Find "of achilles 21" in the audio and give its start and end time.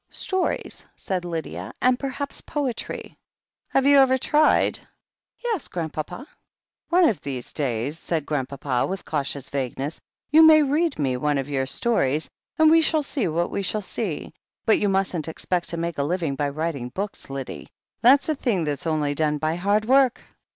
6.25-7.03